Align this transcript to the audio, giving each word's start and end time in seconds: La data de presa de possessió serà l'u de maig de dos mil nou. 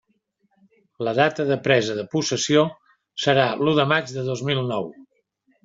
La 1.07 1.13
data 1.19 1.45
de 1.49 1.57
presa 1.67 1.99
de 1.99 2.07
possessió 2.15 2.65
serà 3.27 3.47
l'u 3.63 3.77
de 3.81 3.89
maig 3.95 4.13
de 4.19 4.27
dos 4.33 4.45
mil 4.51 4.67
nou. 4.75 4.93